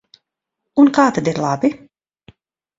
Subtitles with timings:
[0.85, 1.73] Un kā tad ir labi?